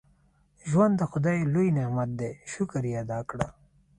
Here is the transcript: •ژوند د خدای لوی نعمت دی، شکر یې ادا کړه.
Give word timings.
•ژوند 0.69 0.93
د 0.97 1.01
خدای 1.11 1.37
لوی 1.53 1.69
نعمت 1.77 2.09
دی، 2.19 2.31
شکر 2.51 2.83
یې 2.89 2.95
ادا 3.03 3.19
کړه. 3.29 3.47